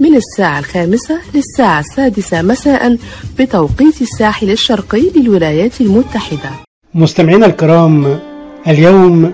[0.00, 2.96] من الساعة الخامسة للساعة السادسة مساء
[3.38, 6.50] بتوقيت الساحل الشرقي للولايات المتحدة.
[6.94, 8.18] مستمعينا الكرام
[8.66, 9.32] اليوم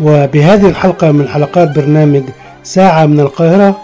[0.00, 2.22] وبهذه الحلقة من حلقات برنامج
[2.62, 3.80] ساعة من القاهرة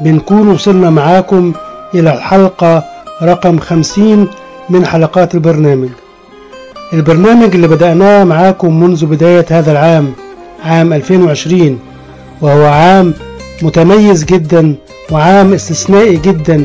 [0.00, 1.52] بنكون وصلنا معاكم
[1.94, 2.84] إلى الحلقة
[3.22, 4.28] رقم خمسين
[4.70, 5.88] من حلقات البرنامج.
[6.92, 10.12] البرنامج اللي بدأناه معاكم منذ بداية هذا العام
[10.64, 11.78] عام 2020
[12.40, 13.14] وهو عام
[13.62, 14.74] متميز جدا
[15.12, 16.64] وعام استثنائي جدا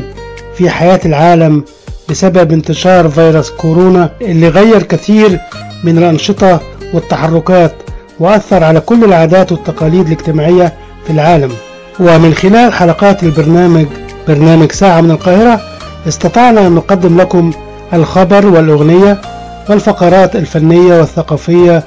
[0.54, 1.64] في حياة العالم
[2.10, 5.40] بسبب انتشار فيروس كورونا اللي غير كثير
[5.84, 6.60] من الأنشطة
[6.94, 7.72] والتحركات
[8.20, 10.72] وأثر على كل العادات والتقاليد الاجتماعية
[11.06, 11.52] في العالم.
[12.00, 13.86] ومن خلال حلقات البرنامج
[14.28, 15.60] برنامج ساعة من القاهرة
[16.08, 17.52] استطعنا أن نقدم لكم
[17.92, 19.20] الخبر والأغنية
[19.68, 21.84] والفقرات الفنية والثقافية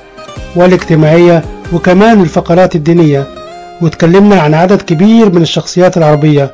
[0.55, 3.27] والاجتماعية وكمان الفقرات الدينية.
[3.81, 6.51] وتكلمنا عن عدد كبير من الشخصيات العربية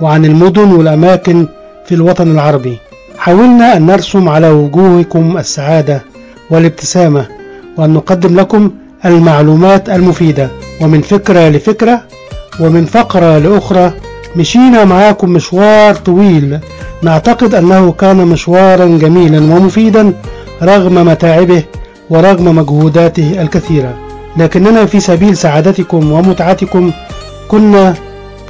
[0.00, 1.46] وعن المدن والأماكن
[1.86, 2.78] في الوطن العربي.
[3.18, 6.02] حاولنا أن نرسم على وجوهكم السعادة
[6.50, 7.26] والابتسامة
[7.76, 8.70] وأن نقدم لكم
[9.04, 10.48] المعلومات المفيدة.
[10.80, 12.02] ومن فكرة لفكرة
[12.60, 13.92] ومن فقرة لأخرى
[14.36, 16.58] مشينا معاكم مشوار طويل.
[17.02, 20.12] نعتقد أنه كان مشوارا جميلا ومفيدا
[20.62, 21.62] رغم متاعبه
[22.10, 24.07] ورغم مجهوداته الكثيرة.
[24.38, 26.92] لكننا في سبيل سعادتكم ومتعتكم
[27.48, 27.94] كنا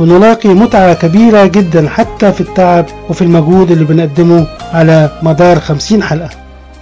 [0.01, 6.31] بنلاقي متعة كبيرة جدا حتى في التعب وفي المجهود اللي بنقدمه على مدار خمسين حلقة.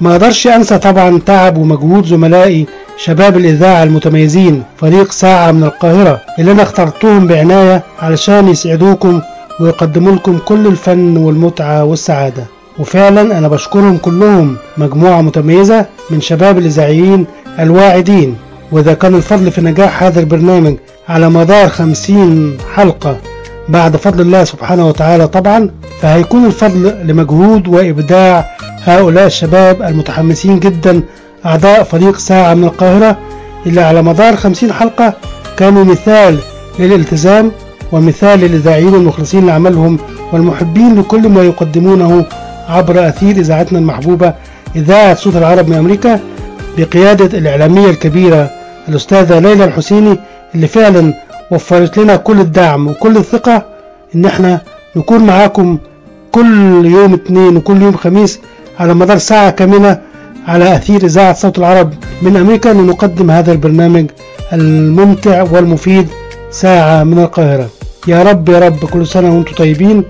[0.00, 6.52] ما أقدرش أنسى طبعا تعب ومجهود زملائي شباب الإذاعة المتميزين فريق ساعة من القاهرة اللي
[6.52, 9.20] أنا اخترتهم بعناية علشان يسعدوكم
[9.60, 12.44] ويقدموا لكم كل الفن والمتعة والسعادة.
[12.78, 17.26] وفعلا أنا بشكرهم كلهم مجموعة متميزة من شباب الإذاعيين
[17.58, 18.36] الواعدين.
[18.72, 20.76] وإذا كان الفضل في نجاح هذا البرنامج
[21.08, 23.16] على مدار خمسين حلقة
[23.68, 31.02] بعد فضل الله سبحانه وتعالى طبعا فهيكون الفضل لمجهود وإبداع هؤلاء الشباب المتحمسين جدا.
[31.46, 33.18] أعضاء فريق ساعة من القاهرة
[33.66, 35.12] اللي على مدار خمسين حلقة
[35.56, 36.38] كانوا مثال
[36.78, 37.52] للالتزام
[37.92, 39.98] ومثال للإذاعيين المخلصين لعملهم
[40.32, 42.24] والمحبين لكل ما يقدمونه
[42.68, 44.34] عبر أثير إذاعتنا المحبوبة
[44.76, 46.20] إذاعة صوت العرب من أمريكا.
[46.78, 48.50] بقيادة الإعلامية الكبيرة
[48.88, 50.18] الأستاذة ليلى الحسيني
[50.54, 51.14] اللي فعلا
[51.50, 53.64] وفرت لنا كل الدعم وكل الثقة
[54.14, 54.60] إن إحنا
[54.96, 55.78] نكون معاكم
[56.32, 58.40] كل يوم اثنين وكل يوم خميس
[58.80, 60.00] على مدار ساعة كاملة
[60.48, 64.06] على أثير إذاعة صوت العرب من أمريكا لنقدم هذا البرنامج
[64.52, 66.08] الممتع والمفيد
[66.50, 67.68] ساعة من القاهرة.
[68.08, 70.04] يا رب يا رب كل سنة وأنتم طيبين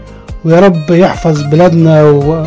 [0.45, 2.47] ويا رب يحفظ بلادنا و...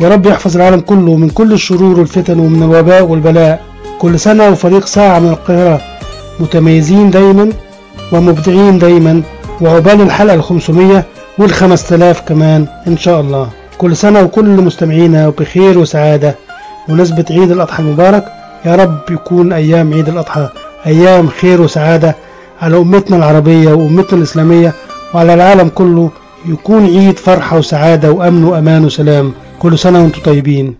[0.00, 3.62] يا رب يحفظ العالم كله من كل الشرور والفتن ومن الوباء والبلاء.
[3.98, 5.80] كل سنة وفريق ساعة من القاهرة.
[6.40, 7.52] متميزين دايما
[8.12, 9.22] ومبدعين دايما
[9.60, 11.04] وعقبال الحلقة الخمسمية
[11.38, 13.48] والخمس تلاف كمان إن شاء الله.
[13.78, 16.34] كل سنة وكل مستمعينا بخير وسعادة.
[16.88, 18.24] بمناسبة عيد الأضحى المبارك
[18.66, 20.48] يا رب يكون أيام عيد الأضحى
[20.86, 22.16] أيام خير وسعادة
[22.62, 24.72] على أمتنا العربية وأمتنا الإسلامية
[25.14, 26.10] وعلى العالم كله.
[26.46, 29.32] يكون عيد فرحة وسعادة وأمن وأمان وسلام.
[29.60, 30.74] كل سنة وأنتم طيبين.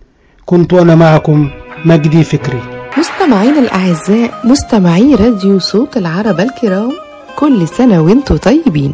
[0.45, 1.49] كنت أنا معكم
[1.85, 2.61] مجدي فكري.
[2.97, 6.91] مستمعينا الأعزاء مستمعي راديو صوت العرب الكرام
[7.35, 8.93] كل سنة وأنتم طيبين.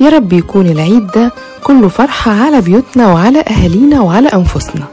[0.00, 1.32] يا رب يكون العيد ده
[1.64, 4.84] كله فرحة على بيوتنا وعلى أهالينا وعلى أنفسنا.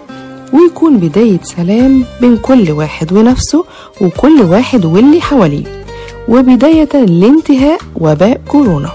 [0.53, 3.65] ويكون بداية سلام بين كل واحد ونفسه
[4.01, 5.83] وكل واحد واللي حواليه.
[6.27, 8.89] وبداية لانتهاء وباء كورونا.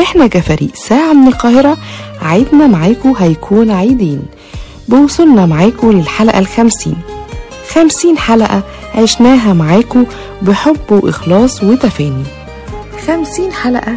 [0.00, 1.76] إحنا كفريق ساعة من القاهرة
[2.22, 4.22] عيدنا معاكم هيكون عيدين.
[4.88, 6.96] بوصلنا معاكم للحلقة الخمسين.
[7.68, 8.62] خمسين حلقة
[8.94, 10.04] عشناها معاكم
[10.42, 12.24] بحب وإخلاص وتفاني.
[13.06, 13.94] خمسين حلقة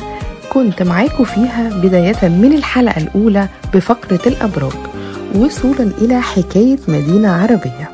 [0.53, 4.71] كنت معاكم فيها بداية من الحلقة الأولى بفقرة الأبراج
[5.35, 7.89] وصولا إلى حكاية مدينة عربية.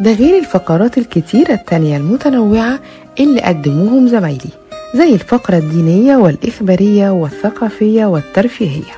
[0.00, 2.78] ده غير الفقرات الكتيرة التانية المتنوعة
[3.20, 4.50] اللي قدموهم زمايلي
[4.94, 8.92] زي الفقرة الدينية والإخبارية والثقافية والترفيهية.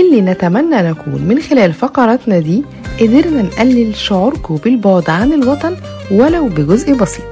[0.00, 2.64] اللي نتمنى نكون من خلال فقراتنا دي
[3.00, 5.76] قدرنا نقلل شعوركم بالبعد عن الوطن
[6.10, 7.24] ولو بجزء بسيط.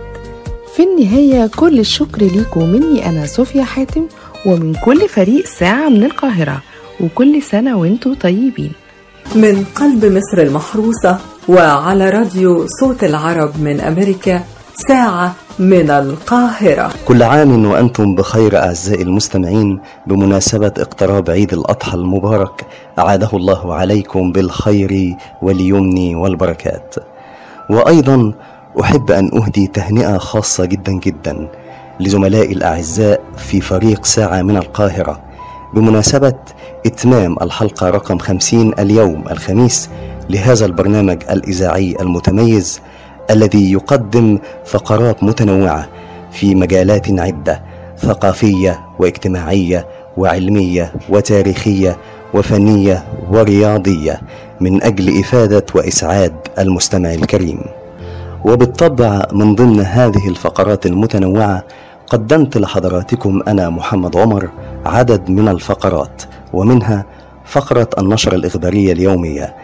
[0.76, 4.06] في النهاية كل الشكر ليكم مني أنا صوفيا حاتم
[4.46, 6.62] ومن كل فريق ساعة من القاهرة
[7.00, 8.72] وكل سنة وأنتم طيبين.
[9.34, 11.19] من قلب مصر المحروسة
[11.49, 14.43] وعلى راديو صوت العرب من أمريكا
[14.88, 16.91] ساعة من القاهرة.
[17.05, 22.67] كل عام وأنتم بخير أعزائي المستمعين بمناسبة اقتراب عيد الأضحى المبارك
[22.99, 26.95] أعاده الله عليكم بالخير واليمن والبركات.
[27.71, 28.33] وأيضا
[28.81, 31.49] أحب أن أهدي تهنئة خاصة جدا جدا
[32.01, 35.21] لزملائي الأعزاء في فريق ساعة من القاهرة.
[35.75, 36.35] بمناسبة
[36.87, 39.91] إتمام الحلقة رقم 50 اليوم الخميس
[40.31, 42.81] لهذا البرنامج الإذاعي المتميز
[43.31, 45.88] الذي يقدم فقرات متنوعة
[46.32, 47.62] في مجالات عدة
[47.99, 49.87] ثقافية واجتماعية
[50.17, 51.97] وعلمية وتاريخية
[52.35, 54.21] وفنية ورياضية
[54.61, 57.61] من أجل إفادة وإسعاد المستمع الكريم.
[58.44, 61.65] وبالطبع من ضمن هذه الفقرات المتنوعة
[62.06, 64.49] قدمت لحضراتكم أنا محمد عمر
[64.87, 66.23] عدد من الفقرات
[66.53, 67.05] ومنها
[67.44, 69.55] فقرة النشرة الإخبارية اليومية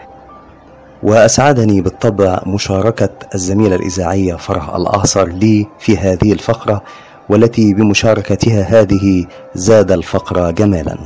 [1.03, 6.81] وأسعدني بالطبع مشاركة الزميلة الإذاعية فرح الأعصر لي في هذه الفقرة
[7.29, 9.25] والتي بمشاركتها هذه
[9.55, 10.97] زاد الفقرة جمالا.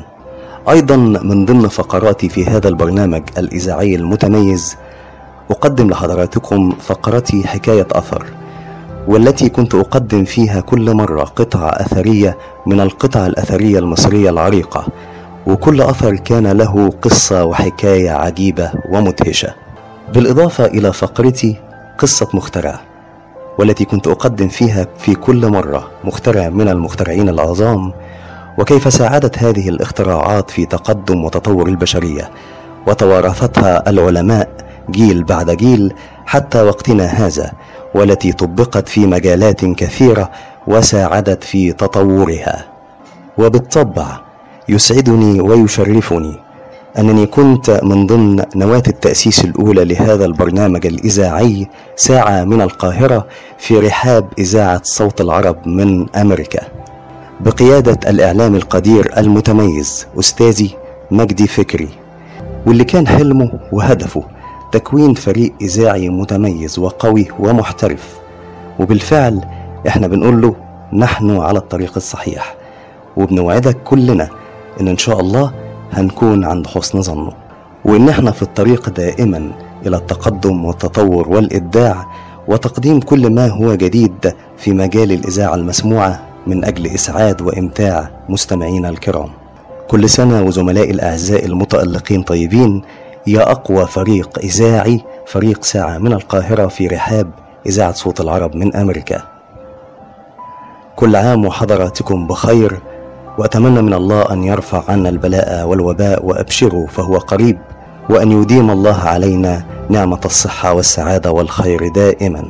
[0.69, 4.75] أيضا من ضمن فقراتي في هذا البرنامج الإذاعي المتميز
[5.51, 8.25] أقدم لحضراتكم فقرتي حكاية أثر
[9.07, 14.87] والتي كنت أقدم فيها كل مرة قطعة أثرية من القطع الأثرية المصرية العريقة
[15.47, 19.64] وكل أثر كان له قصة وحكاية عجيبة ومدهشة.
[20.13, 21.55] بالإضافة إلى فقرتي
[21.97, 22.79] قصة مخترع
[23.59, 27.93] والتي كنت أقدم فيها في كل مرة مخترع من المخترعين العظام
[28.57, 32.29] وكيف ساعدت هذه الاختراعات في تقدم وتطور البشرية
[32.87, 34.49] وتوارثتها العلماء
[34.91, 35.93] جيل بعد جيل
[36.25, 37.51] حتى وقتنا هذا
[37.95, 40.31] والتي طبقت في مجالات كثيرة
[40.67, 42.65] وساعدت في تطورها.
[43.37, 44.19] وبالطبع
[44.69, 46.44] يسعدني ويشرفني
[46.99, 53.27] أنني كنت من ضمن نواة التأسيس الأولى لهذا البرنامج الإذاعي ساعة من القاهرة
[53.57, 56.61] في رحاب إذاعة صوت العرب من أمريكا.
[57.39, 60.75] بقيادة الإعلام القدير المتميز أستاذي
[61.11, 61.89] مجدي فكري
[62.65, 64.23] واللي كان حلمه وهدفه
[64.71, 68.15] تكوين فريق إذاعي متميز وقوي ومحترف.
[68.79, 69.41] وبالفعل
[69.87, 70.55] إحنا بنقول له
[70.93, 72.55] نحن على الطريق الصحيح.
[73.17, 74.29] وبنوعدك كلنا
[74.81, 75.64] إن إن شاء الله
[75.95, 77.31] هنكون عند حسن ظنه.
[77.85, 79.51] وإن إحنا في الطريق دائما
[79.85, 82.05] إلى التقدم والتطور والإبداع
[82.47, 89.29] وتقديم كل ما هو جديد في مجال الإذاعة المسموعة من أجل إسعاد وإمتاع مستمعينا الكرام.
[89.87, 92.81] كل سنة وزملائي الأعزاء المتألقين طيبين
[93.27, 97.31] يا أقوى فريق إذاعي فريق ساعة من القاهرة في رحاب
[97.65, 99.21] إذاعة صوت العرب من أمريكا.
[100.95, 102.79] كل عام وحضراتكم بخير
[103.37, 107.57] وأتمنى من الله أن يرفع عنا البلاء والوباء وابشروا فهو قريب
[108.09, 112.43] وأن يديم الله علينا نعمة الصحة والسعادة والخير دائما.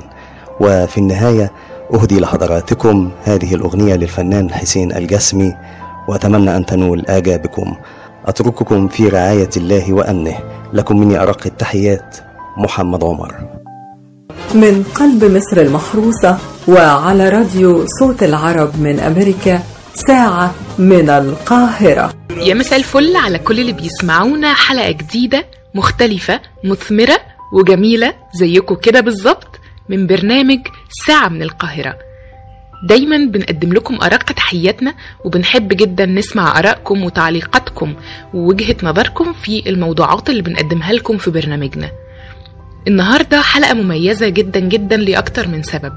[0.60, 1.52] وفي النهاية
[1.94, 5.56] أهدي لحضراتكم هذه الأغنية للفنان حسين الجسمي
[6.08, 7.76] وأتمنى أن تنول اعجابكم
[8.26, 10.38] أترككم في رعاية الله وأمنه.
[10.74, 12.18] لكم مني أرق التحيات
[12.58, 13.36] محمد عمر.
[14.56, 16.38] من قلب مصر المحروسة
[16.68, 19.60] وعلى راديو صوت العرب من أمريكا
[19.96, 22.14] ساعة من القاهرة.
[22.38, 24.54] يا مساء الفل على كل اللي بيسمعونا.
[24.54, 27.18] حلقة جديدة مختلفة مثمرة
[27.54, 29.60] وجميلة زيكم كده بالظبط
[29.90, 30.60] من برنامج
[31.08, 31.98] ساعة من القاهرة.
[32.88, 34.94] دايما بنقدم لكم أرق تحياتنا
[35.26, 37.94] وبنحب جدا نسمع آرائكم وتعليقاتكم
[38.34, 41.92] ووجهة نظركم في الموضوعات اللي بنقدمها لكم في برنامجنا.
[42.88, 45.94] النهاردة حلقة مميزة جدا جدا لأكتر من سبب.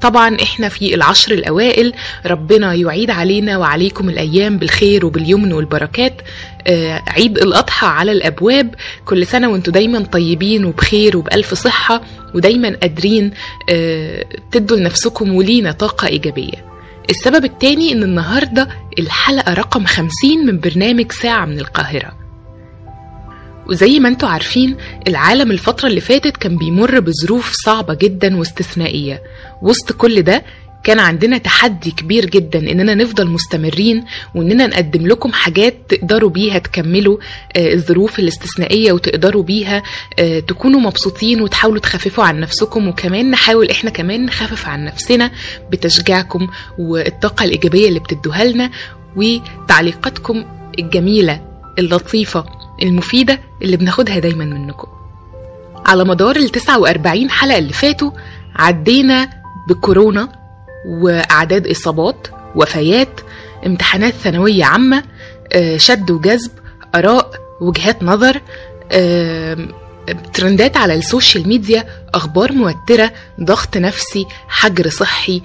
[0.00, 1.92] طبعا إحنا في العشر الأوائل
[2.26, 6.22] ربنا يعيد علينا وعليكم الأيام بالخير وباليمن والبركات.
[6.66, 8.74] آه عيد الأضحى على الأبواب.
[9.04, 12.02] كل سنة وأنتم دايما طيبين وبخير وبألف صحة
[12.34, 13.30] ودايما قادرين
[13.70, 16.64] آه تدوا لنفسكم ولينا طاقة إيجابية.
[17.10, 22.20] السبب التاني إن النهارده الحلقة رقم 50 من برنامج ساعة من القاهرة.
[23.66, 24.76] وزي ما أنتوا عارفين
[25.08, 29.22] العالم الفترة اللي فاتت كان بيمر بظروف صعبة جدا واستثنائية.
[29.62, 30.44] وسط كل ده
[30.84, 37.18] كان عندنا تحدي كبير جدا إننا نفضل مستمرين وإننا نقدم لكم حاجات تقدروا بيها تكملوا
[37.56, 39.82] آه، الظروف الاستثنائية وتقدروا بيها
[40.18, 45.30] آه، تكونوا مبسوطين وتحاولوا تخففوا عن نفسكم وكمان نحاول إحنا كمان نخفف عن نفسنا
[45.72, 46.48] بتشجيعكم
[46.78, 48.70] والطاقة الإيجابية اللي بتدوها لنا
[49.16, 50.44] وتعليقاتكم
[50.78, 51.40] الجميلة
[51.78, 52.44] اللطيفة
[52.82, 54.88] المفيدة اللي بناخدها دايما منكم.
[55.86, 58.10] على مدار ال 49 حلقة اللي فاتوا
[58.56, 60.28] عدينا بكورونا
[60.86, 63.20] وأعداد إصابات وفيات
[63.66, 65.04] امتحانات ثانوية عامة
[65.52, 66.50] آه، شد وجذب
[66.94, 68.40] آراء وجهات نظر
[68.92, 69.68] آم،
[70.34, 75.42] ترندات على السوشيال ميديا أخبار موترة ضغط نفسي حجر صحي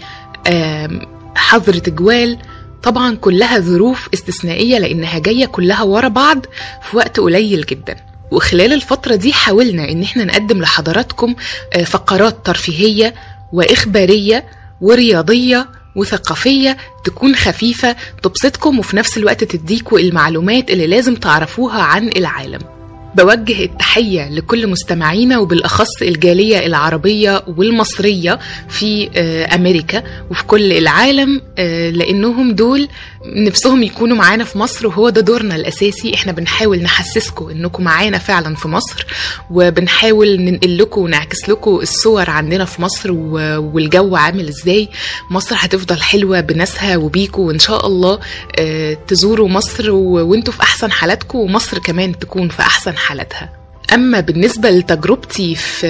[1.35, 2.37] حظر تجوال.
[2.83, 6.45] طبعا كلها ظروف استثنائية لأنها جاية كلها ورا بعض
[6.91, 7.95] في وقت قليل جدا.
[8.31, 11.35] وخلال الفترة دي حاولنا إن إحنا نقدم لحضراتكم
[11.73, 13.13] آه، فقرات ترفيهية
[13.55, 14.45] وإخبارية
[14.81, 22.59] ورياضية وثقافية تكون خفيفة تبسطكم وفي نفس الوقت تديكوا المعلومات اللي لازم تعرفوها عن العالم.
[23.15, 31.89] بوجه التحية لكل مستمعينا وبالأخص الجالية العربية والمصرية في آه، أمريكا وفي كل العالم آه،
[31.89, 32.87] لأنهم دول
[33.25, 36.13] نفسهم يكونوا معانا في مصر وهو ده دورنا الأساسي.
[36.13, 39.05] إحنا بنحاول نحسسكم إنكم معانا فعلا في مصر
[39.51, 44.89] وبنحاول ننقل لكم ونعكس لكم الصور عندنا في مصر والجو عامل إزاي.
[45.31, 48.19] مصر هتفضل حلوة بناسها وبيكوا وإن شاء الله
[48.59, 53.64] آه، تزوروا مصر وأنتوا في أحسن حالاتكم ومصر كمان تكون في أحسن حالاتها.
[53.93, 55.87] أما بالنسبة لتجربتي في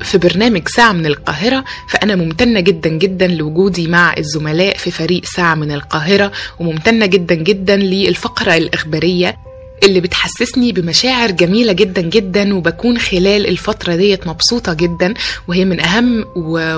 [0.00, 5.54] في برنامج ساعة من القاهرة فأنا ممتنة جدا جدا لوجودي مع الزملاء في فريق ساعة
[5.54, 9.36] من القاهرة وممتنة جدا جدا للفقرة الإخبارية
[9.82, 15.14] اللي بتحسسني بمشاعر جميلة جدا جدا وبكون خلال الفترة ديت مبسوطة جدا
[15.48, 16.24] وهي من أهم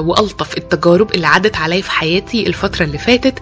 [0.08, 3.38] وألطف التجارب اللي عدت عليا في حياتي الفترة اللي فاتت.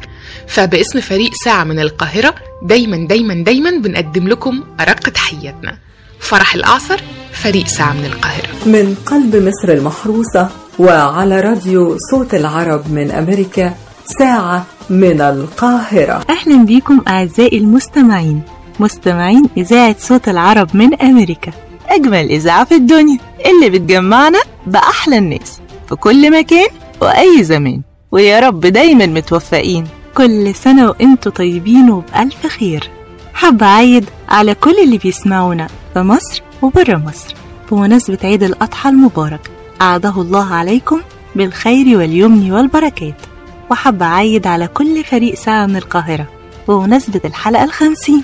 [0.47, 5.79] فباسم فريق ساعة من القاهرة دايما دايما دايما بنقدم لكم أرق تحياتنا.
[6.23, 7.01] فرح الأعصر
[7.33, 8.49] فريق ساعة من القاهرة.
[8.67, 10.49] من قلب مصر المحروسة
[10.79, 13.75] وعلى راديو صوت العرب من أمريكا
[14.19, 16.25] ساعة من القاهرة.
[16.31, 18.43] أهلا بيكم أعزائي المستمعين.
[18.81, 21.53] مستمعين إذاعة صوت العرب من أمريكا.
[21.89, 26.69] أجمل إذاعة في الدنيا اللي بتجمعنا بأحلى الناس في كل مكان
[27.01, 27.81] وأي زمان.
[28.13, 29.87] ويا رب دايما متوفقين.
[30.15, 32.91] كل سنة وإنتوا طيبين وبألف خير.
[33.35, 35.69] حابة أعيد على كل اللي بيسمعونا.
[35.95, 37.35] في مصر وبره مصر.
[37.71, 41.01] بمناسبة عيد الأضحى المبارك أعاده الله عليكم
[41.37, 43.15] بالخير واليمن والبركات.
[43.71, 46.27] وحابة أعيد على كل فريق ساعة من القاهرة.
[46.69, 48.23] بمناسبة الحلقة الخمسين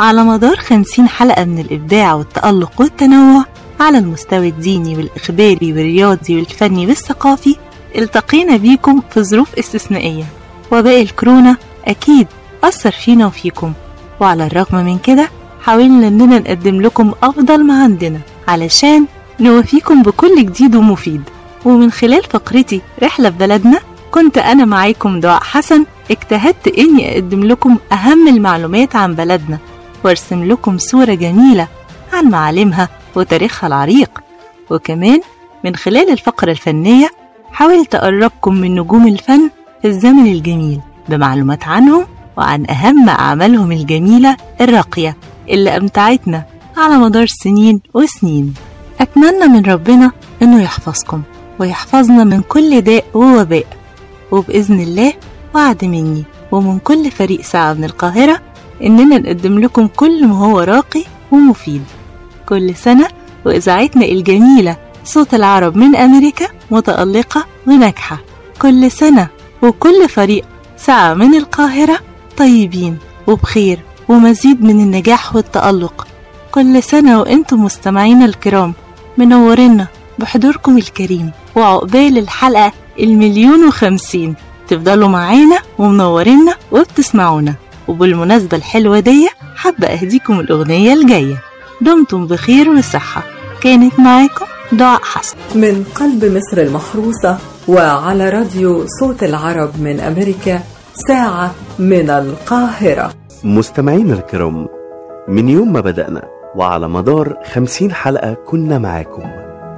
[0.00, 3.44] على مدار خمسين حلقة من الإبداع والتألق والتنوع
[3.80, 7.56] على المستوى الديني والإخباري والرياضي والفني والثقافي
[7.98, 10.24] التقينا بيكم في ظروف استثنائية.
[10.72, 12.26] وباقي الكورونا أكيد
[12.64, 13.72] أثر فينا وفيكم.
[14.20, 15.28] وعلى الرغم من كده
[15.62, 19.06] حاولنا إننا نقدم لكم أفضل ما عندنا علشان
[19.40, 21.22] نوفيكم بكل جديد ومفيد.
[21.64, 23.78] ومن خلال فقرتي رحلة في بلدنا
[24.10, 29.58] كنت أنا معاكم دعاء حسن اجتهدت إني أقدم لكم أهم المعلومات عن بلدنا
[30.04, 31.68] وأرسم لكم صورة جميلة
[32.12, 34.10] عن معالمها وتاريخها العريق.
[34.70, 35.20] وكمان
[35.64, 37.10] من خلال الفقرة الفنية
[37.52, 39.50] حاولت أقربكم من نجوم الفن
[39.82, 45.16] في الزمن الجميل بمعلومات عنهم وعن أهم أعمالهم الجميلة الراقية.
[45.52, 46.44] اللي أمتعتنا
[46.76, 48.54] على مدار سنين وسنين.
[49.00, 51.22] أتمنى من ربنا إنه يحفظكم
[51.58, 53.66] ويحفظنا من كل داء ووباء.
[54.30, 55.12] وبإذن الله
[55.54, 58.40] وعد مني ومن كل فريق ساعة من القاهرة
[58.82, 61.82] إننا نقدم لكم كل ما هو راقي ومفيد.
[62.48, 63.08] كل سنة
[63.46, 68.18] وإذاعتنا الجميلة صوت العرب من أمريكا متألقة وناجحة
[68.62, 69.28] كل سنة
[69.62, 70.44] وكل فريق
[70.76, 71.98] ساعة من القاهرة
[72.36, 73.78] طيبين وبخير.
[74.12, 76.06] ومزيد من النجاح والتألق.
[76.50, 78.74] كل سنة وإنتم مستمعينا الكرام
[79.18, 79.86] منورينا
[80.18, 84.34] بحضوركم الكريم وعقبال الحلقة المليون وخمسين.
[84.68, 87.54] تفضلوا معانا ومنورينا وبتسمعونا.
[87.88, 91.42] وبالمناسبة الحلوة دي حابة أهديكم الأغنية الجاية.
[91.80, 93.22] دمتم بخير وصحة.
[93.60, 95.36] كانت معاكم دعاء حسن.
[95.54, 97.38] من قلب مصر المحروسة
[97.68, 100.62] وعلى راديو صوت العرب من أمريكا
[101.08, 103.21] ساعة من القاهرة.
[103.44, 104.68] مستمعينا الكرام
[105.28, 106.22] من يوم ما بدأنا
[106.54, 109.22] وعلى مدار خمسين حلقة كنا معاكم.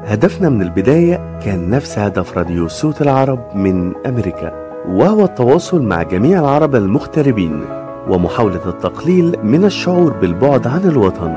[0.05, 4.53] هدفنا من البداية كان نفس هدف راديو صوت العرب من أمريكا
[4.89, 7.65] وهو التواصل مع جميع العرب المغتربين
[8.09, 11.33] ومحاولة التقليل من الشعور بالبعد عن الوطن.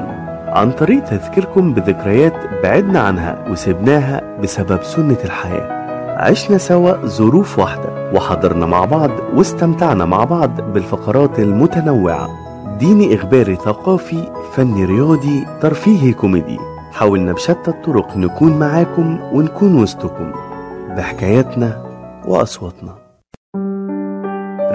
[0.47, 5.86] عن طريق تذكيركم بذكريات بعدنا عنها وسبناها بسبب سنة الحياة.
[6.19, 12.29] عشنا سوا ظروف واحدة وحضرنا مع بعض واستمتعنا مع بعض بالفقرات المتنوعة.
[12.79, 16.57] ديني إخباري ثقافي فني رياضي ترفيهي كوميدي.
[16.91, 20.31] حاولنا بشتى الطرق نكون معاكم ونكون وسطكم.
[20.97, 21.83] بحكاياتنا
[22.27, 22.95] وأصواتنا.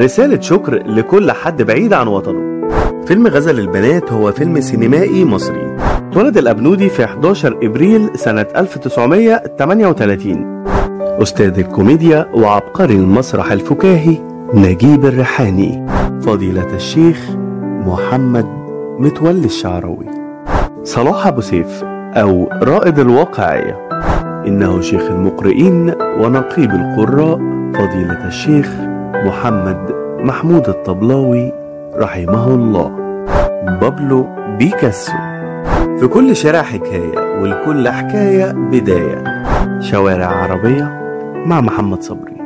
[0.01, 2.69] رسالة شكر لكل حد بعيد عن وطنه.
[3.07, 5.77] فيلم غزل البنات هو فيلم سينمائي مصري.
[6.13, 10.65] اتولد الأبنودي في 11 إبريل سنة 1938
[11.23, 14.17] أستاذ الكوميديا وعبقري المسرح الفكاهي
[14.55, 15.87] نجيب الريحاني.
[16.21, 17.31] فضيلة الشيخ
[17.87, 18.47] محمد
[18.99, 20.07] متولي الشعراوي
[20.83, 23.89] صلاح أبو سيف أو رائد الواقعية
[24.47, 27.37] إنه شيخ المقرئين ونقيب القراء.
[27.75, 28.71] فضيلة الشيخ
[29.27, 29.91] محمد
[30.21, 31.53] محمود الطبلاوي
[31.97, 32.91] رحمه الله.
[33.81, 34.27] بابلو
[34.59, 35.13] بيكاسو.
[36.03, 39.25] في كل شارع حكاية ولكل حكاية بداية.
[39.81, 40.85] شوارع عربية
[41.47, 42.37] مع محمد صبري.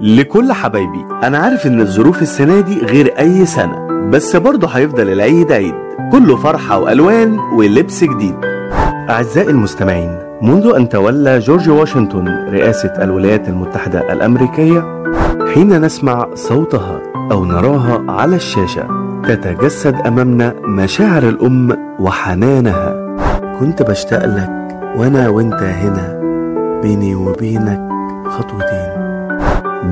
[0.00, 5.52] لكل حبايبي أنا عارف إن الظروف السنة دي غير أي سنة بس برضه هيفضل العيد
[5.52, 5.74] عيد.
[6.12, 8.36] كله فرحة وألوان ولبس جديد.
[9.10, 15.04] أعزائي المستمعين منذ أن تولى جورج واشنطن رئاسة الولايات المتحدة الأمريكية
[15.54, 17.00] حين نسمع صوتها
[17.32, 23.08] أو نراها على الشاشة تتجسد أمامنا مشاعر الأم وحنانها.
[23.60, 24.50] كنت بشتاق لك
[24.96, 26.18] وأنا وأنت هنا
[26.82, 27.88] بيني وبينك
[28.28, 28.88] خطوتين.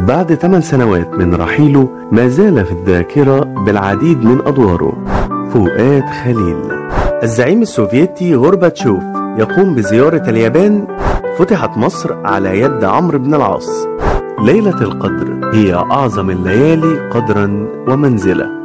[0.09, 4.93] بعد ثمان سنوات من رحيله ما زال في الذاكرة بالعديد من أدواره.
[5.51, 6.57] فؤاد خليل.
[7.23, 9.03] الزعيم السوفيتي غورباتشوف
[9.39, 10.87] يقوم بزيارة اليابان.
[11.39, 13.87] فتحت مصر على يد عمرو بن العاص.
[14.45, 18.56] ليلة القدر هي أعظم الليالي قدرا ومنزلة.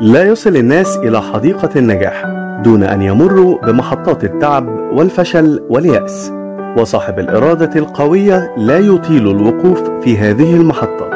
[0.00, 2.24] لا يصل الناس إلى حديقة النجاح
[2.64, 6.32] دون أن يمروا بمحطات التعب والفشل واليأس
[6.78, 11.10] وصاحب الإرادة القوية لا يطيل الوقوف في هذه المحطة.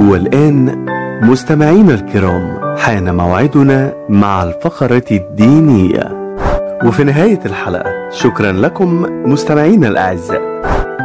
[0.00, 0.86] والآن
[1.22, 6.36] مستمعينا الكرام حان موعدنا مع الفقرة الدينية.
[6.84, 10.42] وفي نهاية الحلقة شكرا لكم مستمعينا الأعزاء.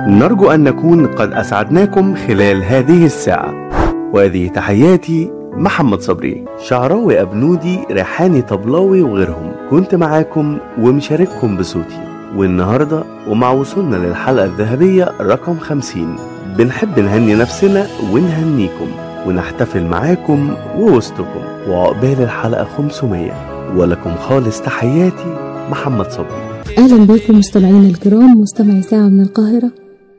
[0.07, 3.69] نرجو أن نكون قد أسعدناكم خلال هذه الساعة.
[4.13, 9.51] وهذه تحياتي محمد صبري شعراوي أبنودي ريحاني طبلاوي وغيرهم.
[9.69, 11.99] كنت معاكم ومشارككم بصوتي.
[12.35, 16.15] والنهاردة ومع وصولنا للحلقة الذهبية رقم 50
[16.57, 18.87] بنحب نهني نفسنا ونهنيكم
[19.27, 21.41] ونحتفل معاكم ووسطكم.
[21.69, 23.31] وعقبال الحلقة 500
[23.75, 25.35] ولكم خالص تحياتي
[25.71, 26.61] محمد صبري.
[26.77, 29.71] أهلا بكم مستمعينا الكرام مستمعي ساعة من القاهرة.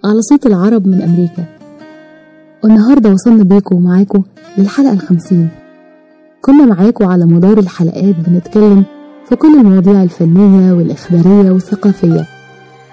[0.04, 1.55] على صوت العرب من أمريكا.
[2.66, 4.22] والنهاردة وصلنا بيكم ومعاكم
[4.59, 5.48] للحلقة الخمسين.
[6.42, 8.85] كنا معاكم على مدار الحلقات بنتكلم
[9.29, 12.26] في كل المواضيع الفنية والإخبارية والثقافية.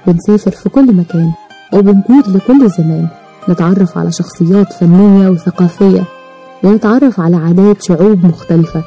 [0.07, 1.31] بنسافر في كل مكان
[1.73, 3.07] وبنطير لكل زمان
[3.49, 6.03] نتعرف على شخصيات فنية وثقافية
[6.63, 8.83] ونتعرف على عادات شعوب مختلفة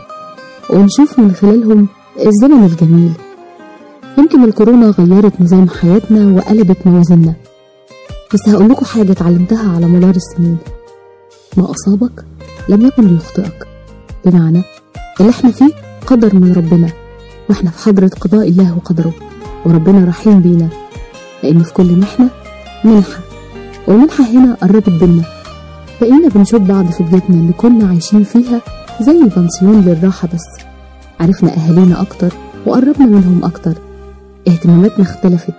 [0.70, 1.88] ونشوف من خلالهم
[2.27, 3.12] الزمن الجميل.
[4.18, 7.35] يمكن الكورونا غيرت نظام حياتنا وقلبت موازيننا.
[8.35, 10.59] بس هقول لكم حاجة اتعلمتها على مدار السنين.
[11.57, 12.25] ما أصابك؟
[12.69, 13.66] لم يكن ليخطئك.
[14.25, 14.62] بمعنى
[15.21, 15.69] اللي إحنا فيه
[16.07, 16.88] قدر من ربنا
[17.51, 19.12] وإحنا في حضرة قضاء الله وقدره
[19.64, 20.69] وربنا رحيم بينا.
[21.42, 22.29] لأن في كل محنة
[22.85, 23.21] منحة
[23.88, 25.23] والمنحة هنا قربت بينا.
[26.01, 28.61] بقينا بنشوف بعض في بيوتنا اللي كنا عايشين فيها
[29.01, 30.64] زي البنسيون للراحة بس.
[31.21, 32.33] عرفنا أهالينا أكتر
[32.66, 33.75] وقربنا منهم أكتر.
[34.49, 35.55] اهتماماتنا اختلفت.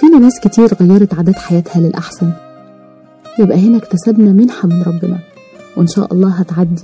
[0.00, 2.32] فينا ناس كتير غيرت عادات حياتها للأحسن.
[3.38, 5.18] يبقى هنا اكتسبنا منحة من ربنا
[5.76, 6.82] وإن شاء الله هتعدي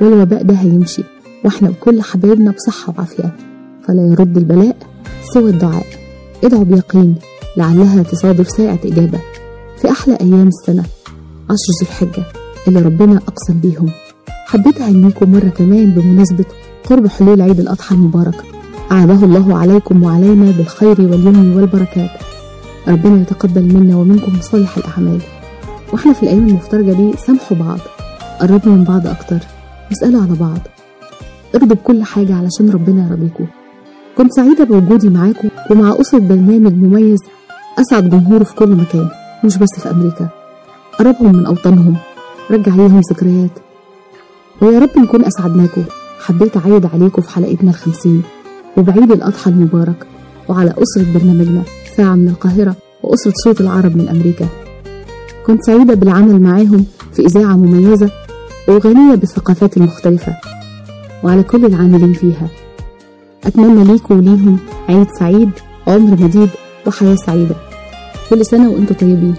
[0.00, 1.02] والوباء ده هيمشي
[1.44, 3.36] وإحنا بكل حبايبنا بصحة وعافية
[3.88, 4.76] فلا يرد البلاء
[5.34, 5.86] سوى الدعاء.
[6.44, 7.14] ادعوا بيقين
[7.56, 9.20] لعلها تصادف ساعة إجابة
[9.78, 10.84] في أحلى أيام السنة.
[11.50, 12.24] عشر ذو الحجة
[12.68, 13.90] اللي ربنا أقسم بيهم.
[14.46, 16.44] حبيت أهنيكم مرة كمان بمناسبة
[16.84, 18.42] قرب حلول عيد الأضحى المبارك.
[18.92, 22.10] أعاده الله عليكم وعلينا بالخير واليمن والبركات.
[22.88, 25.20] ربنا يتقبل منا ومنكم صالح الأعمال.
[25.92, 27.78] وإحنا في الأيام المفترجة دي سامحوا بعض
[28.40, 29.38] قربوا من بعض أكتر
[29.90, 30.58] واسألوا على بعض.
[31.54, 33.46] ارضوا بكل حاجة علشان ربنا يرضيكم
[34.18, 37.18] كنت سعيدة بوجودي معاكم ومع أسرة برنامج مميز
[37.78, 39.08] أسعد جمهوره في كل مكان
[39.44, 40.28] مش بس في أمريكا.
[40.98, 41.96] قربهم من أوطانهم.
[42.50, 43.50] رجع ليهم ذكريات.
[44.62, 45.84] ويا رب نكون أسعدناكم
[46.20, 48.22] حبيت أعيد عليكم في حلقتنا الخمسين.
[48.76, 50.06] وبعيد الأضحى المبارك.
[50.48, 51.62] وعلى أسرة برنامجنا
[51.96, 54.46] ساعة من القاهرة وأسرة صوت العرب من أمريكا.
[55.46, 58.10] كنت سعيدة بالعمل معاهم في إذاعة مميزة
[58.68, 60.36] وغنية بالثقافات المختلفة
[61.24, 62.48] وعلى كل العاملين فيها.
[63.44, 65.50] أتمنى ليكم وليهم عيد سعيد
[65.86, 66.48] عمر مديد
[66.86, 67.54] وحياة سعيدة.
[68.30, 69.34] كل سنة وأنتم طيبين.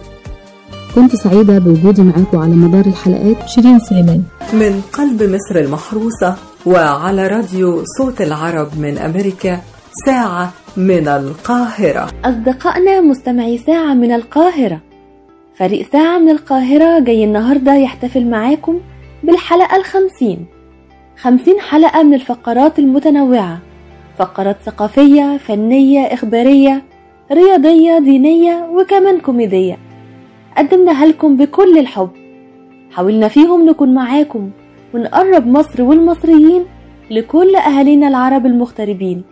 [0.95, 3.49] كنت سعيدة بوجودي معاكم على مدار الحلقات.
[3.49, 4.23] شيرين سليمان.
[4.53, 6.35] من قلب مصر المحروسة
[6.65, 9.61] وعلى راديو صوت العرب من أمريكا
[10.05, 12.09] ساعة من القاهرة.
[12.25, 14.81] أصدقائنا مستمعي ساعة من القاهرة.
[15.55, 18.79] فريق ساعة من القاهرة جاي النهاردة يحتفل معاكم
[19.23, 20.45] بالحلقة الخمسين.
[21.17, 23.59] خمسين حلقة من الفقرات المتنوعة.
[24.17, 26.83] فقرات ثقافية فنية إخبارية
[27.31, 29.77] رياضية دينية وكمان كوميدية.
[30.57, 32.09] قدمناها لكم بكل الحب.
[32.91, 34.49] حاولنا فيهم نكون معاكم
[34.93, 36.65] ونقرب مصر والمصريين
[37.11, 39.23] لكل أهالينا العرب المغتربين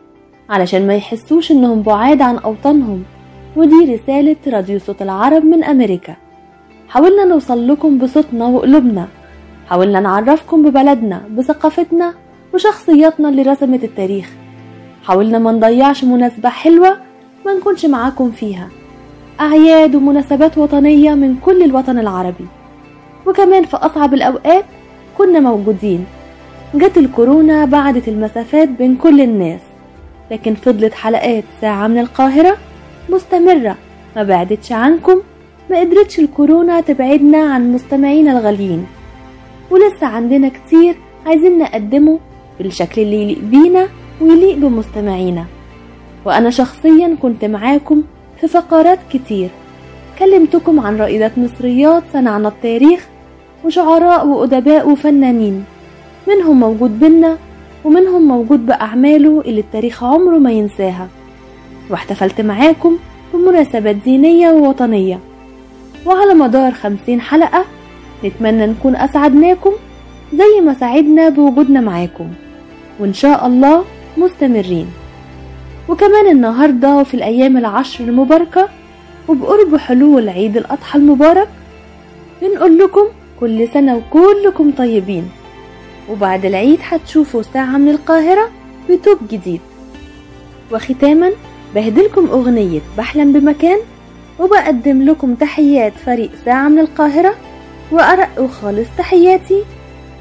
[0.49, 3.03] علشان ما يحسوش إنهم بعاد عن أوطانهم.
[3.55, 6.15] ودي رسالة راديو صوت العرب من أمريكا.
[6.89, 9.07] حاولنا نوصل لكم بصوتنا وقلوبنا.
[9.69, 12.13] حاولنا نعرفكم ببلدنا بثقافتنا
[12.53, 14.29] وشخصياتنا اللي رسمت التاريخ.
[15.03, 16.97] حاولنا ما نضيعش مناسبة حلوة
[17.45, 18.67] ما نكونش معاكم فيها.
[19.41, 22.45] أعياد ومناسبات وطنية من كل الوطن العربي.
[23.27, 24.65] وكمان في أصعب الأوقات
[25.17, 26.05] كنا موجودين.
[26.75, 29.61] جت الكورونا بعدت المسافات بين كل الناس.
[30.31, 32.57] لكن فضلت حلقات ساعة من القاهرة
[33.09, 33.77] مستمرة.
[34.15, 35.21] ما بعدتش عنكم
[35.69, 38.85] ما قدرتش الكورونا تبعدنا عن مستمعينا الغاليين.
[39.71, 42.19] ولسه عندنا كتير عايزين نقدمه
[42.57, 43.87] بالشكل اللي يليق بينا
[44.21, 45.45] ويليق بمستمعينا.
[46.25, 48.03] وأنا شخصيا كنت معاكم
[48.41, 49.49] في فقرات كتير.
[50.19, 53.07] كلمتكم عن رائدات مصريات صنعنا التاريخ
[53.65, 55.63] وشعراء وأدباء وفنانين.
[56.27, 57.37] منهم موجود بينا
[57.85, 61.07] ومنهم موجود بأعماله اللي التاريخ عمره ما ينساها.
[61.91, 62.97] واحتفلت معاكم
[63.33, 65.19] بمناسبات دينية ووطنية.
[66.05, 67.65] وعلى مدار خمسين حلقة
[68.25, 69.71] نتمنى نكون أسعدناكم
[70.33, 72.27] زي ما سعدنا بوجودنا معاكم.
[72.99, 73.85] وإن شاء الله
[74.17, 74.87] مستمرين.
[75.89, 78.69] وكمان النهاردة وفي الأيام العشر المباركة
[79.27, 81.47] وبقرب حلول عيد الأضحى المبارك
[82.41, 83.05] بنقول لكم
[83.39, 85.29] كل سنة وكلكم طيبين.
[86.09, 88.49] وبعد العيد هتشوفوا ساعة من القاهرة
[88.89, 89.61] بتوب جديد.
[90.71, 91.31] وختاما
[91.75, 93.79] بهدلكم أغنية بحلم بمكان
[94.39, 97.35] وبقدم لكم تحيات فريق ساعة من القاهرة
[97.91, 99.63] وأرق وخالص تحياتي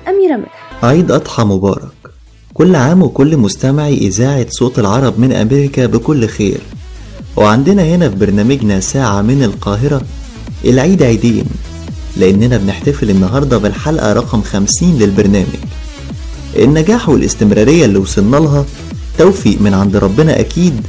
[0.09, 0.85] أميرة مدحت.
[0.85, 1.91] عيد أضحى مبارك.
[2.55, 6.61] كل عام وكل مستمعي إذاعة صوت العرب من أمريكا بكل خير.
[7.37, 10.03] وعندنا هنا في برنامجنا ساعة من القاهرة
[10.65, 11.45] العيد عيدين.
[12.17, 15.57] لأننا بنحتفل النهاردة بالحلقة رقم 50 للبرنامج.
[16.57, 18.65] النجاح والاستمرارية اللي وصلنا لها
[19.19, 20.81] توفيق من عند ربنا أكيد.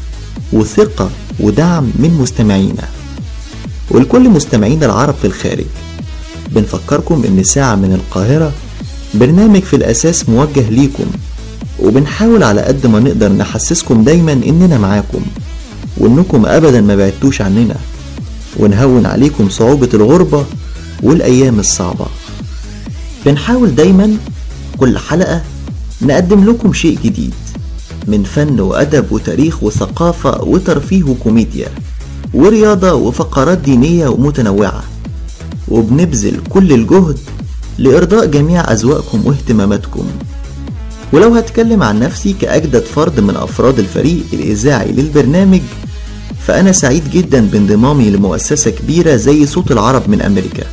[0.53, 1.09] وثقة
[1.39, 2.83] ودعم من مستمعينا.
[3.91, 5.65] ولكل مستمعينا العرب في الخارج
[6.51, 8.51] بنفكركم إن ساعة من القاهرة
[9.13, 11.05] برنامج في الأساس موجه ليكم
[11.79, 15.21] وبنحاول على قد ما نقدر نحسسكم دايما إننا معاكم
[15.97, 17.75] وإنكم أبدا ما بعدتوش عننا.
[18.57, 20.45] ونهون عليكم صعوبة الغربة
[21.03, 22.05] والأيام الصعبة.
[23.25, 24.17] بنحاول دايما
[24.77, 25.41] كل حلقة
[26.01, 27.33] نقدم لكم شيء جديد.
[28.07, 31.67] من فن وأدب وتاريخ وثقافة وترفيه وكوميديا
[32.33, 34.83] ورياضة وفقرات دينية ومتنوعة.
[35.67, 37.17] وبنبذل كل الجهد
[37.77, 40.05] لإرضاء جميع أذواقكم واهتماماتكم.
[41.13, 45.61] ولو هتكلم عن نفسي كأجدد فرد من أفراد الفريق الإذاعي للبرنامج
[46.47, 50.63] فأنا سعيد جدا بانضمامي لمؤسسة كبيرة زي صوت العرب من أمريكا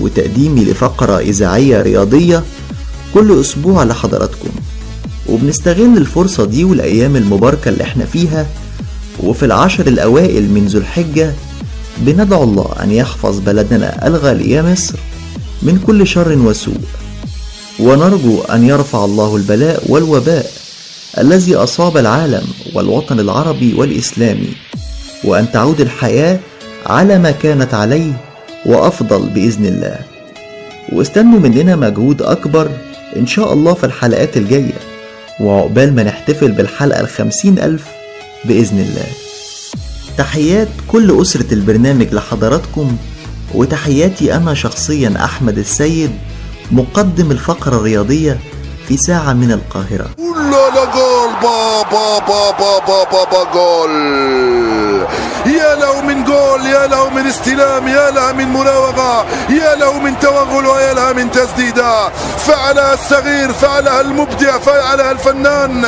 [0.00, 2.42] وتقديمي لفقرة إذاعية رياضية
[3.14, 4.48] كل أسبوع لحضراتكم.
[5.34, 8.46] وبنستغل الفرصة دي والأيام المباركة اللي إحنا فيها
[9.22, 11.32] وفي العشر الأوائل من ذو الحجة
[11.98, 14.98] بندعو الله أن يحفظ بلدنا الغالية مصر
[15.62, 16.80] من كل شر وسوء.
[17.80, 20.50] ونرجو أن يرفع الله البلاء والوباء
[21.18, 24.52] الذي أصاب العالم والوطن العربي والإسلامي
[25.24, 26.38] وأن تعود الحياة
[26.86, 28.12] على ما كانت عليه
[28.66, 29.98] وأفضل بإذن الله.
[30.92, 32.70] واستنوا مننا مجهود أكبر
[33.16, 34.93] إن شاء الله في الحلقات الجاية.
[35.40, 37.84] وعقبال ما نحتفل بالحلقة الخمسين ألف
[38.44, 39.06] بإذن الله.
[40.18, 42.96] تحيات كل أسرة البرنامج لحضراتكم
[43.54, 46.10] وتحياتي أنا شخصيا أحمد السيد
[46.72, 48.38] مقدم الفقرة الرياضية
[48.88, 50.10] في ساعة من القاهرة.
[50.18, 55.23] لا بابا بابا بابا با جول.
[55.46, 60.18] يا له من جول يا له من استلام يا له من مراوغة يا له من
[60.18, 65.84] توغل ويا له من تسديدة فعلها الصغير فعلها المبدع فعلها الفنان.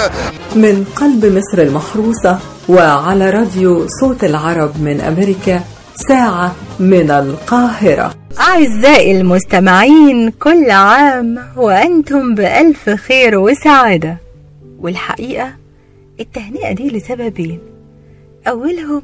[0.57, 2.39] من قلب مصر المحروسة
[2.69, 5.61] وعلى راديو صوت العرب من أمريكا
[6.09, 8.15] ساعة من القاهرة.
[8.41, 14.17] أعزائي المستمعين كل عام وأنتم بألف خير وسعادة.
[14.81, 15.49] والحقيقة
[16.21, 17.61] التهنئة دي لسببين.
[18.49, 19.03] أولهم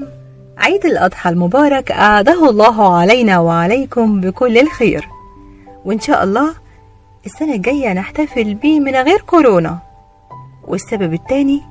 [0.62, 5.08] عيد الأضحى المبارك أعاده الله علينا وعليكم بكل الخير.
[5.84, 6.54] وإن شاء الله
[7.26, 9.78] السنة الجاية نحتفل بيه من غير كورونا.
[10.68, 11.62] والسبب التاني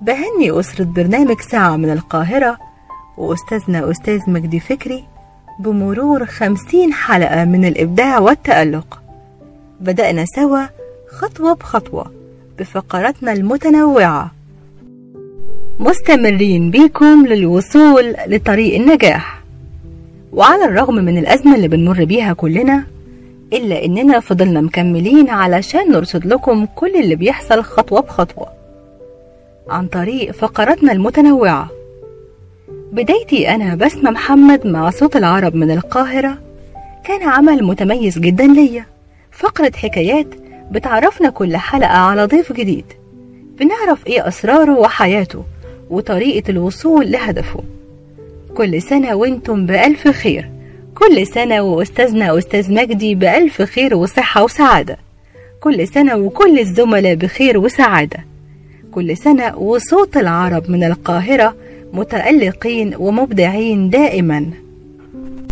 [0.00, 2.58] بهني أسرة برنامج ساعة من القاهرة
[3.18, 5.04] وأستاذنا أستاذ مجدي فكري
[5.58, 9.02] بمرور خمسين حلقة من الإبداع والتألق.
[9.80, 10.66] بدأنا سوا
[11.18, 12.12] خطوة بخطوة
[12.58, 14.30] بفقراتنا المتنوعة.
[15.78, 19.42] مستمرين بيكم للوصول لطريق النجاح.
[20.32, 22.84] وعلى الرغم من الأزمة اللي بنمر بيها كلنا
[23.52, 28.46] إلا إننا فضلنا مكملين علشان نرصد لكم كل اللي بيحصل خطوة بخطوة.
[29.68, 31.68] عن طريق فقراتنا المتنوعة.
[32.92, 36.38] بدايتي أنا بسمة محمد مع صوت العرب من القاهرة.
[37.04, 38.84] كان عمل متميز جدا ليا.
[39.30, 40.26] فقرة حكايات
[40.70, 42.84] بتعرفنا كل حلقة على ضيف جديد.
[43.58, 45.44] بنعرف إيه أسراره وحياته.
[45.92, 47.60] وطريقة الوصول لهدفه.
[48.56, 50.50] كل سنة وأنتم بألف خير.
[50.94, 54.96] كل سنة وأستاذنا أستاذ مجدي بألف خير وصحة وسعادة.
[55.60, 58.24] كل سنة وكل الزملاء بخير وسعادة.
[58.92, 61.56] كل سنة وصوت العرب من القاهرة
[61.92, 64.46] متألقين ومبدعين دائما.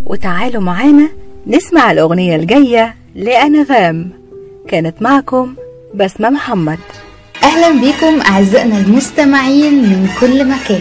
[0.07, 1.09] وتعالوا معانا
[1.47, 4.11] نسمع الأغنية الجاية لأنغام.
[4.69, 5.55] كانت معكم
[5.95, 6.79] بسمة محمد.
[7.45, 10.81] أهلا بيكم أعزائنا المستمعين من كل مكان.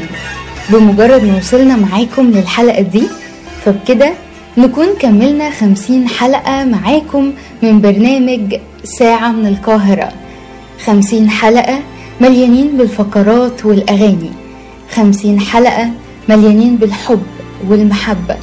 [0.69, 3.03] بمجرد ما وصلنا معاكم للحلقة دي
[3.65, 4.13] فبكده
[4.57, 10.09] نكون كملنا خمسين حلقة معاكم من برنامج ساعة من القاهرة.
[10.85, 11.79] خمسين حلقة
[12.21, 14.31] مليانين بالفقرات والأغاني.
[14.95, 15.89] خمسين حلقة
[16.29, 17.23] مليانين بالحب
[17.67, 18.35] والمحبة.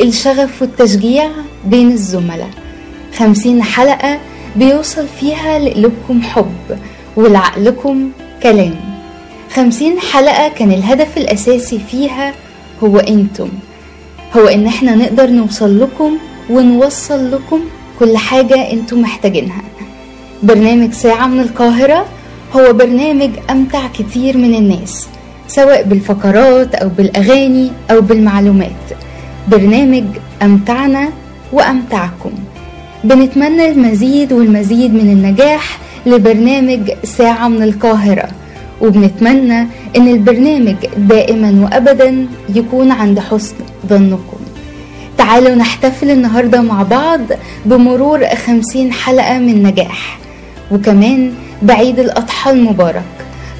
[0.00, 1.28] الشغف والتشجيع
[1.64, 2.50] بين الزملاء.
[3.18, 4.18] خمسين حلقة
[4.56, 6.78] بيوصل فيها لقلوبكم حب.
[7.18, 8.10] ولعقلكم
[8.42, 8.74] كلام.
[9.54, 12.32] خمسين حلقة كان الهدف الأساسي فيها
[12.84, 13.48] هو أنتم.
[14.36, 16.18] هو إن إحنا نقدر نوصل لكم
[16.50, 17.60] ونوصل لكم
[17.98, 19.62] كل حاجة أنتم محتاجينها.
[20.42, 22.06] برنامج ساعة من القاهرة
[22.56, 25.06] هو برنامج أمتع كتير من الناس
[25.48, 28.84] سواء بالفقرات أو بالأغاني أو بالمعلومات.
[29.48, 30.04] برنامج
[30.42, 31.08] أمتعنا
[31.52, 32.32] وأمتعكم.
[33.04, 35.78] بنتمنى المزيد والمزيد من النجاح
[36.10, 38.28] لبرنامج ساعة من القاهرة.
[38.80, 39.60] وبنتمنى
[39.96, 43.54] إن البرنامج دائما وابدا يكون عند حسن
[43.86, 44.38] ظنكم.
[45.18, 47.20] تعالوا نحتفل النهاردة مع بعض
[47.66, 50.18] بمرور خمسين حلقة من نجاح.
[50.70, 53.02] وكمان بعيد الأضحى المبارك.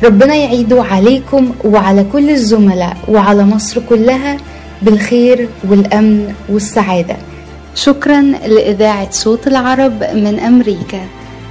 [0.04, 4.36] ربنا يعيده عليكم وعلى كل الزملاء وعلى مصر كلها
[4.82, 7.16] بالخير والأمن والسعادة.
[7.74, 11.00] شكرا لإذاعة صوت العرب من أمريكا.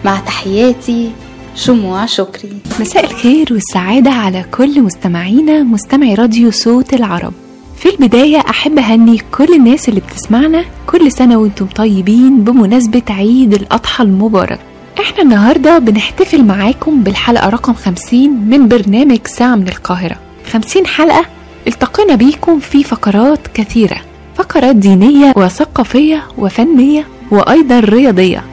[0.05, 1.11] مع تحياتي
[1.55, 2.57] شموع شكري.
[2.79, 7.33] مساء الخير والسعادة على كل مستمعينا مستمعي راديو صوت العرب.
[7.77, 14.03] في البداية أحب أهني كل الناس اللي بتسمعنا كل سنة وأنتم طيبين بمناسبة عيد الأضحى
[14.03, 14.59] المبارك.
[14.99, 20.15] إحنا النهاردة بنحتفل معاكم بالحلقة رقم 50 من برنامج ساعة من القاهرة.
[20.51, 21.25] 50 حلقة
[21.67, 23.97] التقينا بيكم في فقرات كثيرة.
[24.35, 28.43] فقرات دينية وثقافية وفنية وأيضا رياضية.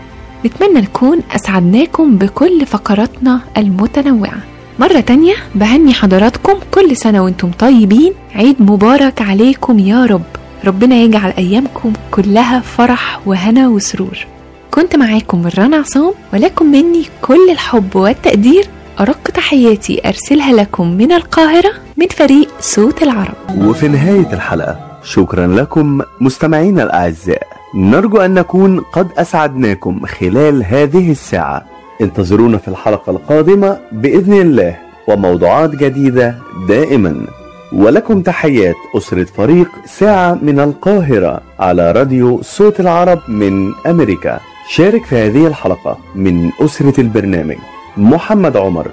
[0.46, 4.38] نتمنى نكون أسعدناكم بكل فقراتنا المتنوعة.
[4.78, 8.12] مرة تانية بهني حضراتكم كل سنة وأنتم طيبين.
[8.34, 10.22] عيد مبارك عليكم يا رب.
[10.64, 14.26] ربنا يجعل أيامكم كلها فرح وهنا وسرور.
[14.70, 18.64] كنت معاكم رنا عصام ولكم مني كل الحب والتقدير.
[19.00, 23.34] أرق تحياتي أرسلها لكم من القاهرة من فريق صوت العرب.
[23.58, 27.53] وفي نهاية الحلقة شكرا لكم مستمعينا الأعزاء.
[27.76, 31.64] نرجو أن نكون قد أسعدناكم خلال هذه الساعة.
[32.00, 34.76] انتظرونا في الحلقة القادمة بإذن الله
[35.08, 36.34] وموضوعات جديدة
[36.68, 37.26] دائما.
[37.72, 44.40] ولكم تحيات أسرة فريق ساعة من القاهرة على راديو صوت العرب من أمريكا.
[44.68, 47.56] شارك في هذه الحلقة من أسرة البرنامج
[47.96, 48.88] محمد عمر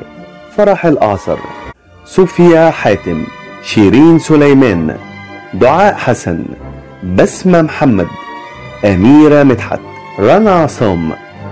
[0.55, 1.37] فرح الأعصر
[2.05, 3.23] صوفيا حاتم
[3.63, 4.97] شيرين سليمان
[5.53, 6.43] دعاء حسن
[7.15, 8.07] بسمة محمد.
[8.85, 9.79] أميرة مدحت.
[10.19, 11.11] رنا عصام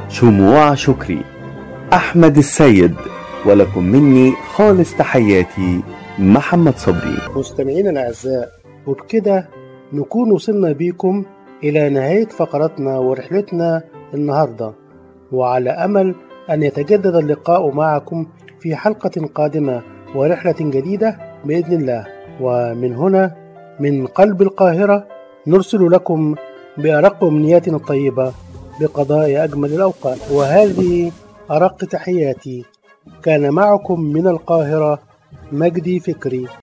[0.10, 1.22] شموع شكري.
[1.94, 2.96] أحمد السيد.
[3.46, 5.82] ولكم مني خالص تحياتي
[6.20, 7.18] محمد صبري.
[7.36, 8.50] مستمعينا الأعزاء
[8.88, 9.50] وبكده
[9.94, 11.24] نكون وصلنا بيكم
[11.64, 13.82] إلى نهاية فقرتنا ورحلتنا
[14.14, 14.74] النهاردة.
[15.32, 16.16] وعلى أمل
[16.50, 18.28] أن يتجدد اللقاء معكم
[18.60, 19.82] في حلقة قادمة
[20.16, 22.06] ورحلة جديدة بإذن الله.
[22.42, 23.36] ومن هنا
[23.80, 25.08] من قلب القاهرة
[25.48, 26.36] نرسل لكم
[26.80, 28.34] بأرق أمنياتنا الطيبة
[28.80, 30.18] بقضاء أجمل الأوقات.
[30.32, 31.12] وهذه
[31.52, 32.66] أرق تحياتي.
[33.24, 35.00] كان معكم من القاهرة
[35.52, 36.48] مجدي فكري.